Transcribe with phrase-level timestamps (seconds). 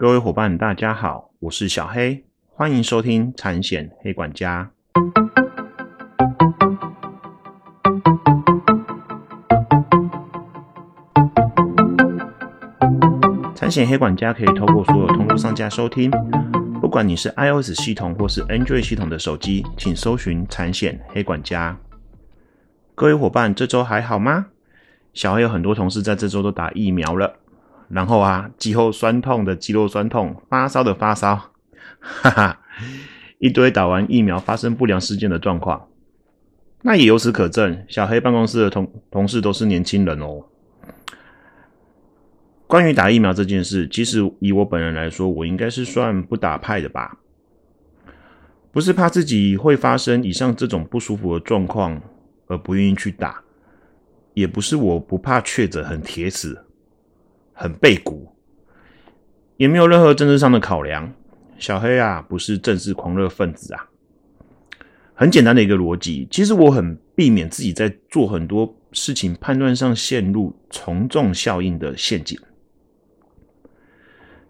[0.00, 4.70] 各位伙伴，大家好，我是小黑，欢迎收听产险黑管家。
[13.54, 16.10] 产险黑管家可以透过所有通路上架收听，
[16.80, 21.76] 不管你是 iOS 系统或是 Android 系统的手机，请搜寻产险黑管家。
[22.94, 24.46] 各位伙伴，这周还好吗？
[25.12, 27.39] 小黑有很多同事在这周都打疫苗了。
[27.90, 31.34] 然后啊，肌肉酸痛的肌肉酸痛，发烧的发烧，
[32.00, 32.60] 哈哈，
[33.38, 35.88] 一堆打完疫苗发生不良事件的状况。
[36.82, 40.46] 那也由此可证，小黑办公室的同同事都是年轻人哦。
[42.66, 47.18] 关于打疫苗这件事，其实以我本人来说，我应该是算不打派的吧。
[48.72, 52.00] 不是怕自己会发生以上这种不舒服的状况
[52.46, 53.42] 而不愿意去打，
[54.32, 56.64] 也不是我不怕确诊很铁死。
[57.60, 58.34] 很背骨，
[59.58, 61.12] 也没有任何政治上的考量。
[61.58, 63.86] 小黑啊，不是政治狂热分子啊。
[65.12, 72.40] 很简单的一个逻辑，其实我很避免自己在做很多事情判断上陷入从众效应的陷阱。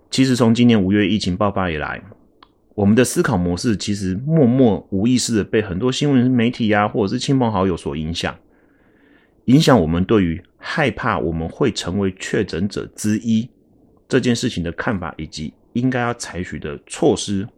[0.09, 2.01] 其实从今年五月疫情爆发以来，
[2.77, 8.37] 我们的思考模式其实默默无意识的被很多新闻媒体呀，或者是亲朋好友所影响。
[9.51, 13.51] 影响我们对于害怕我们会成为确诊者之一
[14.09, 17.49] 这件事情的看法，以及应该要采取的措施。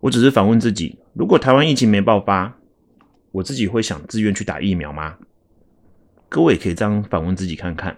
[0.00, 2.58] 我只是反问自己：如果台湾疫情没爆发，
[3.30, 5.18] 我自己会想自愿去打疫苗吗？
[6.28, 7.96] 各位也可以这样反问自己看看。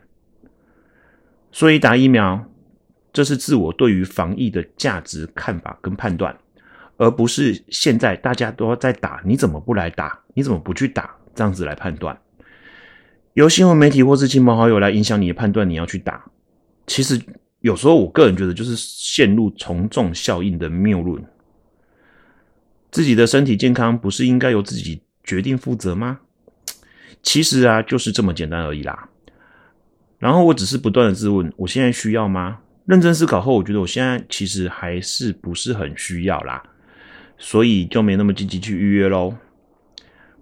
[1.50, 2.44] 所以打疫苗，
[3.14, 6.36] 这是自我对于防疫的价值看法跟判断，
[6.98, 10.20] 而不是现在大家都在打，你怎么不来打？
[10.34, 11.16] 你怎么不去打？
[11.34, 12.18] 这样子来判断。
[13.34, 16.24] 由新闻媒体或是亲朋好友来影响你的判断，你要去打，
[16.86, 17.20] 其实
[17.60, 21.22] 有时候我个人觉得就是陷入从众效应的谬论。
[22.92, 26.20] 自己的身体健康不是应该由自己决定负责吗？
[27.24, 29.08] 其实啊，就是这么简单而已啦。
[30.20, 32.60] 然后我只是不断的自问：我现在需要吗？
[32.86, 36.62] 认真思考后，我觉得我现在其实还是不是很需要啦，
[37.36, 39.34] 所以就没那么积极去预约喽。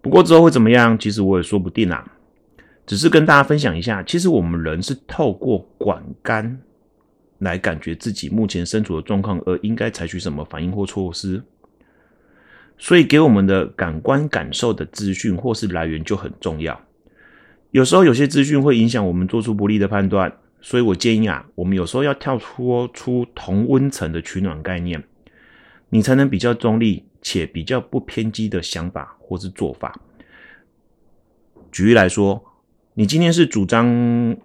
[0.02, 2.04] 不过之后会怎么样，其实我也说不定啦。
[2.84, 6.60] 只是跟大家分享一下，其实我们人是透过管干
[7.38, 11.40] 来感觉自己目前身处的状况，而应该采取什么反应或措施。
[12.76, 16.78] 所以给我们的感官感受的资讯或是来源就很重要。
[17.70, 25.02] 有时候有些资讯会影响我们做出不利的判断，所以我建议啊，我们有时候要跳脱出同温层的取暖概念，
[25.90, 30.00] 你才能比较中立且比较不偏激的想法或是做法。
[31.70, 32.44] 举例来说。
[32.94, 34.36] 你今天是主张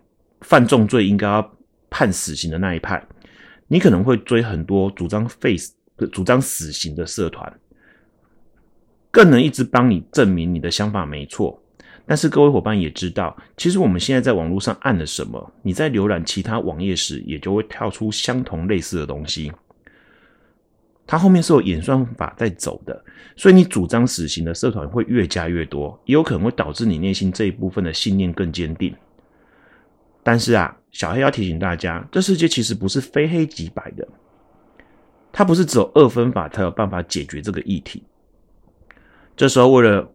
[0.41, 1.51] 犯重罪应该要
[1.89, 3.05] 判死刑的那一派，
[3.67, 5.73] 你可能会追很多主张 face
[6.11, 7.59] 主张死刑的社团，
[9.11, 11.61] 更能一直帮你证明你的想法没错。
[12.05, 19.51] 但是各位伙伴也知道，其实我们现在在网络上按了什么，你在浏览其他网页时，也就会跳出相同类似的东西。
[21.07, 23.01] 它后面是有演算法在走的，
[23.37, 28.93] 所以你主张死刑的社团会越加越多，也有可能会导致你内心这一部分的信念更坚定。
[30.21, 34.05] 但是啊，小黑要提醒大家，这世界其实不是非黑即白的，
[35.31, 38.03] 它不是只有二分法才有办法解决这个议题。
[39.37, 40.11] 这时候，为了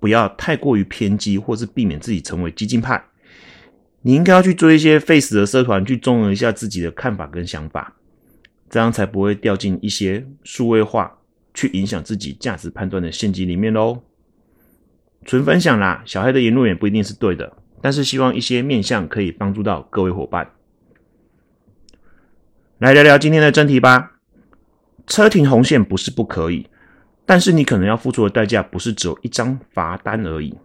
[0.00, 3.04] 不要太过于偏激，或是避免自己成为激进派，
[4.00, 7.94] 你应该要去做一些 face 的社团，去综合一下自己的看法跟想法。
[8.72, 11.18] 这样才不会掉进一些数位化
[11.52, 14.02] 去影响自己价值判断的陷阱里面喽。
[15.26, 20.52] 纯分享啦，小黑的言论也不一定是对的，但是希望一些面向可以帮助到各位伙伴。
[22.78, 24.12] 来聊聊今天的真题吧。
[25.06, 26.66] 车停红线不是不可以，
[27.26, 30.56] 但是你可能要付出的代价不是只有一张罚单而已。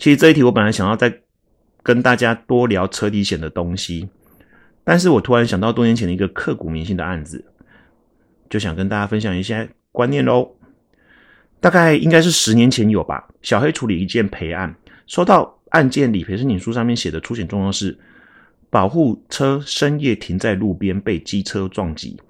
[0.00, 1.20] 其实这一题我本来想要再
[1.84, 4.08] 跟大家多聊车底险的东西。
[4.84, 7.42] 但是我突然想到多年前的一个刻骨铭心的案子，
[8.50, 10.54] 就想跟大家分享一些观念喽。
[11.58, 13.26] 大概应该是十年前有吧。
[13.40, 14.74] 小黑处理一件赔案，
[15.06, 17.98] 收到案件理赔申请书上面写的出险状况是：
[18.68, 22.20] 保护车深夜停在路边被机车撞击，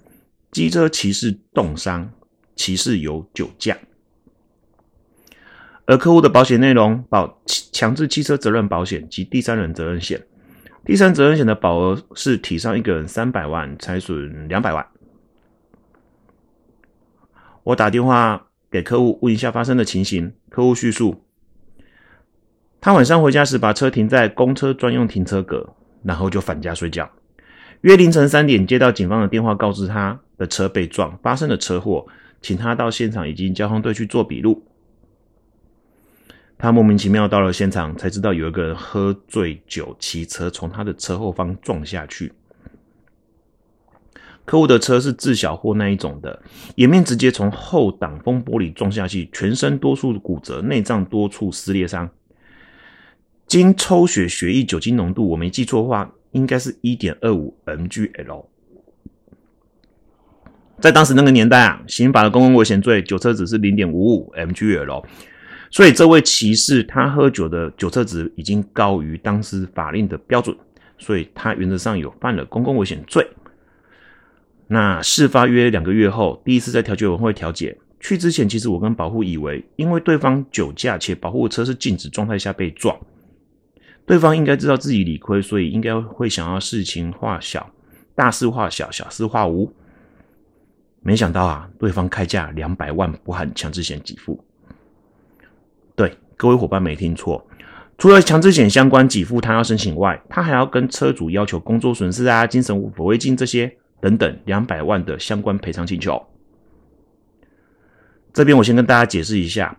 [0.52, 2.08] 机车骑士冻伤，
[2.54, 3.76] 骑士有酒驾。
[5.86, 7.42] 而客户的保险内容保
[7.72, 10.24] 强制汽车责任保险及第三人责任险。
[10.84, 14.86] 第三责任险的保额是体上一个人三百万，财损两百万。
[17.62, 21.24] 我打电话给客户问一下发生的情形，客户叙述：
[22.82, 27.10] 他晚上回家时把车停在公车专用停车格，然后就返家睡觉。
[27.80, 32.06] 约凌晨三点接到警方的电话，告知他的车被撞，发生了车祸，
[32.42, 34.62] 请他到现场，以及交通队去做笔录。
[36.64, 42.32] 他莫名其妙到了现场，才知道有一个人喝醉酒骑车从他的车后方撞下去。
[44.46, 46.42] 客户的车是自小货那一种的，
[46.76, 52.08] 颜面直接从后挡风玻璃撞下去，全身多处骨折，内脏多处撕裂伤。
[53.46, 58.46] 经抽血血液酒精浓度，我没记错的话，应该是一点二五 mgl。
[60.80, 65.04] 在当时那个年代啊，刑法的公共危险罪酒测只是零点五五 mgl。
[65.74, 70.56] 所以这位骑士他喝酒的酒测值已经高于当时法令的标准，
[70.98, 73.28] 所以他原则上有犯了公共危险罪。
[74.68, 82.96] 那事发约两个月后，第一次在调解委员会调解去之前，其实我跟保护以为，因为对方酒驾且保护车是静止状态下被撞，
[84.06, 87.68] 对方应该知道自己理亏，所以应该会想要事情化小，
[88.14, 89.74] 大事化小，小事化无。
[91.02, 94.38] 没想到啊，对方开价两百万不含强制险给付。
[95.96, 97.46] 对，各位伙伴没听错，
[97.98, 106.20] 除了强制险相关给付他要申请外，他还要跟车主要求工作损失啊、精神抚慰金这些等等两百万的相关赔偿请求。
[108.32, 109.78] 这边我先跟大家解释一下，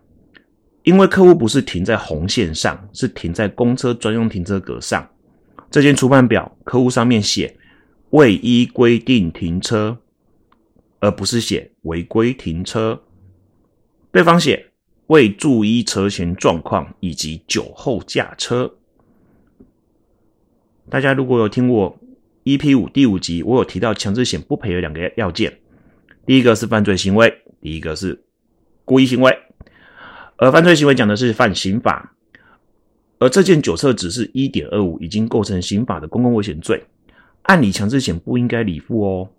[0.84, 5.06] 因为客户不是停在红线上，是停在公车专用停车格上。
[5.70, 7.58] 这件初判表，客户上面写
[8.12, 9.98] 未依规定停车，
[11.02, 13.04] 而不是写违规停车。
[14.14, 14.72] 对方写。
[15.08, 18.74] 未注意车前状况以及酒后驾车，
[20.90, 22.00] 大家如果有听过
[22.44, 25.60] EP 五第五集，我有提到强制险不赔的两个要件，
[26.26, 27.32] 第一个是犯罪行为，
[27.62, 28.24] 第一个是
[28.84, 29.38] 故意行为。
[30.38, 32.16] 而犯罪行为讲的是犯刑法，
[33.20, 36.84] 而这件酒测只是一点二五，已经构成刑法的公共危险罪，
[37.44, 39.30] 按理强制险不应该理付哦。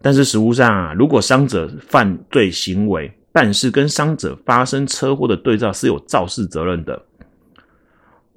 [0.00, 7.02] 但是实物上啊，如果伤者犯罪行为，但是跟伤者发生车祸的对照是有肇事责任的。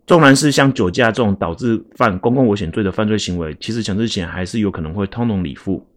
[0.06, 5.88] 纵然是像酒驾这种导致犯公共危险罪的犯罪行为，其实强制险还是有可能会通融理付。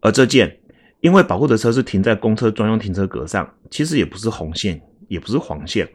[0.00, 0.58] 而这件
[1.00, 5.88] 因为保护的车是停在公车专用停车格上，其实也不是红线，也不是黄线。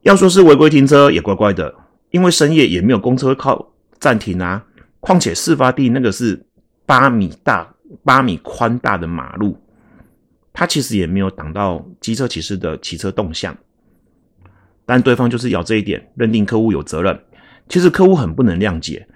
[0.00, 1.72] 要说是违规停车也怪怪的，
[2.10, 4.64] 因为深夜也没有公车靠暂停啊。
[5.00, 6.44] 况且事发地那个是
[6.86, 7.71] 八米大。
[8.04, 9.56] 八米宽大的马路，
[10.52, 13.56] 他其实也没有挡到机车骑士的骑车动向，
[14.84, 17.18] 但对方就是咬这一点，认定客户有责任。
[17.68, 19.06] 其实客户很不能谅解，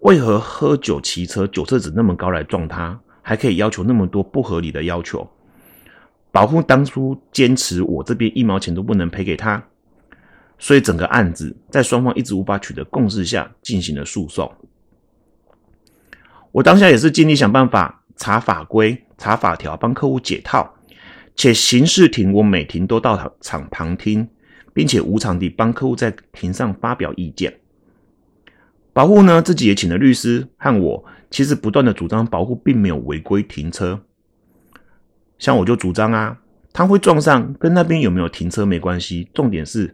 [0.00, 5.28] 为何喝酒骑车，酒测值那么高来撞他，还可以要求那么多不合理的要求？
[6.30, 9.62] 保护当初坚持我这边一毛钱都不能赔给他，
[10.58, 14.50] 所以整个案子在双方一直无法取得共识下进行了诉讼。
[16.54, 20.72] 我当下也是尽力想办法查法规、查法条，帮客户解套。
[21.34, 24.28] 且刑事庭我每庭都到场旁听，
[24.72, 27.52] 并且无偿地帮客户在庭上发表意见。
[28.92, 34.00] 保护呢，自己也请了律师和我，其实不断的主张保护并没有违规停车。
[35.40, 36.38] 像我就主张啊，
[36.72, 39.92] 他会撞上跟那边有没有停车没关系，重点是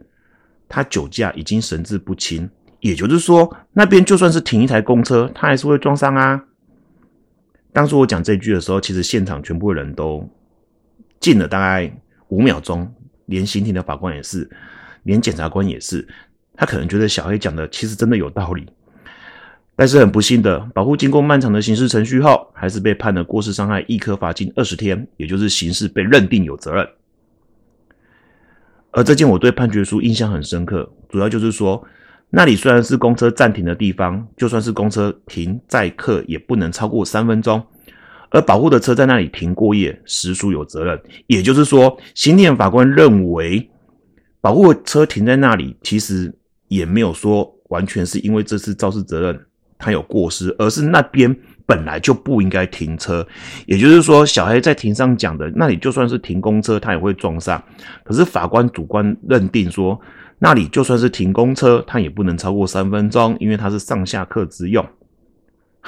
[0.69, 2.47] 他酒驾已经神志不清，
[2.81, 6.43] 也就是说那边就算是停一台公车，他还是会撞上啊。
[7.73, 10.27] 当初我讲这句的时候，其实现场全部人都
[11.19, 11.89] 静了大概
[12.27, 12.93] 五秒钟，
[13.27, 14.49] 连刑庭的法官也是，
[15.03, 16.07] 连检察官也是。
[16.53, 18.67] 他可能觉得小黑讲的其实真的有道理，
[19.75, 26.87] 但是很不幸的，保护经过漫长的刑事程序后，还是被判了过失伤害一颗罚金二十天，也就是刑事被认定有责任。
[28.91, 31.81] 而这件我对判决书印象很深刻，主要就是说。
[32.33, 37.61] 那里虽然是公车暂停的地方，就算是公车停载客也不能超过三分钟，
[38.29, 40.97] 而保护的车在那里停过夜，实属有责任。
[41.27, 43.69] 也就是说，刑庭法官认为，
[44.39, 46.33] 保护车停在那里，其实
[46.69, 49.37] 也没有说完全是因为这次肇事责任
[49.77, 53.27] 他有过失，而是那边本来就不应该停车。
[53.65, 57.61] 也就是说，小黑在庭上讲的，那里就算是停公车，他也会撞上。
[58.05, 59.99] 可是法官主观认定说。
[60.43, 64.83] 那里就算是停公车，它也不能超过三分钟，因为它是上下客之用。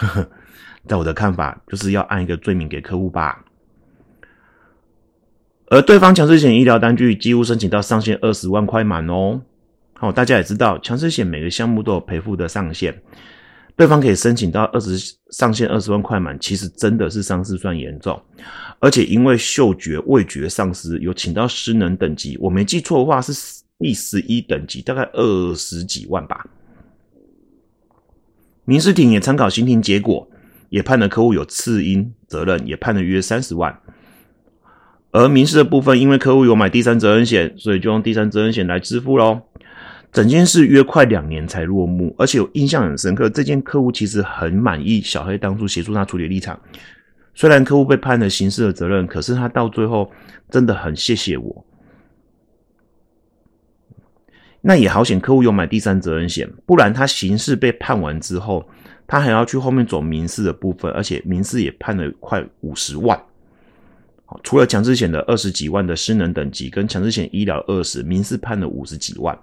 [0.87, 3.43] 在我的看法，就是要按一个罪名给客户吧。
[5.71, 9.41] 而对方强制险医疗单据几乎申请到上限二十万块满哦。
[9.95, 13.01] 好，大家也知道，强制险每个项目都有赔付的上限，
[13.75, 18.21] 对方可以申请到二十上限二十万块满，其实真的是伤势算严重，
[18.77, 23.62] 而且因为嗅觉、味觉丧失，有请到失能等级，我没记错的话是。
[23.79, 26.47] 第十一等级大概二十几万吧，
[28.65, 30.29] 民事庭也参考刑庭结果，
[30.69, 33.77] 也判了客户有次因责任，也判了约三十万。
[35.11, 39.41] 而民事的部分，因为客户有买第三责任险，所以就用第三责任险来支付喽。
[40.11, 46.59] 整件事约快两年才落幕，而且我印象很深刻，这件客户其实很满意小黑当初协助他处理立场。
[47.35, 50.09] 虽然客户被判了刑事的责任，可是他到最后
[50.49, 51.65] 真的很谢谢我。
[54.65, 58.65] 那也好险，客户有买第三责任险，不然他刑事被判完之后，
[59.05, 63.21] 他还要去后面走民事的部分，而且民事也判了快五十万。
[64.23, 69.37] 好，除了强制险的二十几万的失能等级，跟强制险医疗二十，民事判了五十几万。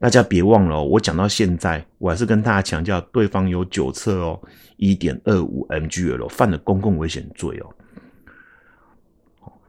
[0.00, 4.40] 大家别忘了，我讲到现在，我还是跟大家强调，对方有酒测哦，
[4.76, 7.70] 一点二五 mgl，犯了公共危险罪哦。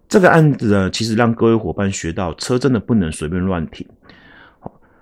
[0.08, 3.88] 这个案子呢，其实让各位伙伴学到，车真的不能随便乱停。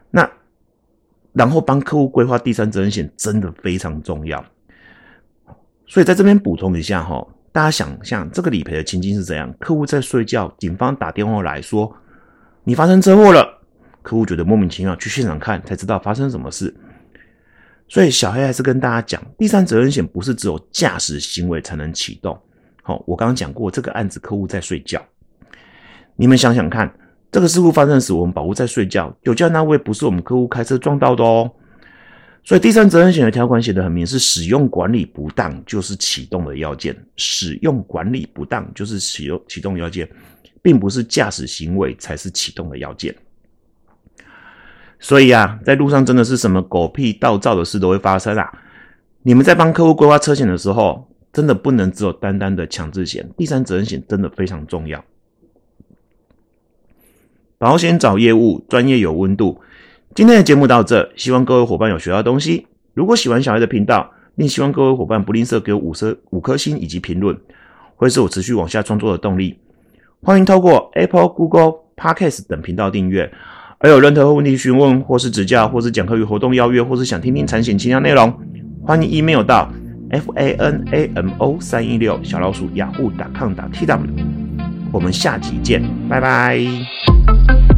[0.10, 0.30] 那，
[1.34, 4.44] 然后帮客户规划第三责任险真的非常重要，
[5.86, 9.54] 所以在这边补充一下哈，大家想象这个理赔的情境是怎样？
[9.60, 11.94] 客户在睡觉，警方打电话来说
[12.64, 13.62] 你发生车祸了，
[14.02, 16.74] 客户觉得莫名其妙，去现场看才知道发生什么事。
[17.90, 22.38] 所以小黑还是跟大家讲，第三责任险不是只有驾驶行为才能启动。
[22.82, 25.02] 好，我刚刚讲过这个案子，客户在睡觉，
[26.16, 26.92] 你们想想看。
[27.32, 31.52] 这个事故发生时，我们保护在睡觉，酒驾那位不是我们客户开车撞到的哦。
[32.44, 40.10] 所以第三责任险的条款写得很明，是使用管理不当就是启动的要件，使用管理不当就是启用启动要件，
[40.62, 43.14] 并不是驾驶行为才是启动的要件。
[45.00, 48.50] 所以啊，在路上真的是什么狗屁倒灶的事都会发生啊！
[49.22, 55.04] 你们在帮客户规划车险的时候，真的不能只有单单的强制险，第三责任险真的非常重要。
[57.60, 59.60] 保险找业务，专业有温度。
[60.14, 62.68] 今天的节目到这，希望各位伙伴有学到东西。
[62.94, 67.36] 如果喜欢小爱的频道，并希望各位伙伴不吝啬给我五颗五颗星以及评论，
[67.96, 69.58] 会是我持续往下创作的动力。
[70.22, 73.32] 欢迎透过 Apple、Google、Podcast 等频道订阅。
[73.80, 78.32] 而有任何问题询问，或是指教，或是讲课与活动邀约，或是想听听产险其他内容，
[78.84, 79.72] 欢迎 email 到
[80.12, 84.08] f a n a m o 三一六小老鼠雅虎打 com 打 t w。
[84.92, 87.17] 我们下集见，拜拜。
[87.28, 87.77] ¡Gracias!